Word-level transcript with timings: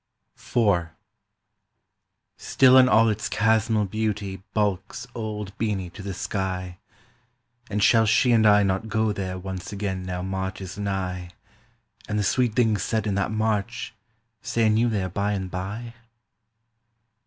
IV 0.35 0.87
—Still 2.35 2.75
in 2.75 2.89
all 2.89 3.07
its 3.07 3.29
chasmal 3.29 3.85
beauty 3.87 4.41
bulks 4.55 5.05
old 5.13 5.55
Beeny 5.59 5.91
to 5.91 6.01
the 6.01 6.15
sky, 6.15 6.79
And 7.69 7.83
shall 7.83 8.07
she 8.07 8.31
and 8.31 8.47
I 8.47 8.63
not 8.63 8.89
go 8.89 9.13
there 9.13 9.37
once 9.37 9.71
again 9.71 10.01
now 10.01 10.23
March 10.23 10.59
is 10.59 10.75
nigh, 10.79 11.29
And 12.09 12.17
the 12.17 12.23
sweet 12.23 12.55
things 12.55 12.81
said 12.81 13.05
in 13.05 13.13
that 13.13 13.29
March 13.29 13.93
say 14.41 14.65
anew 14.65 14.89
there 14.89 15.07
by 15.07 15.33
and 15.33 15.51
by? 15.51 15.93